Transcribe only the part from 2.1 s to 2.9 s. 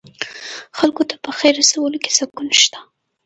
سکون شته.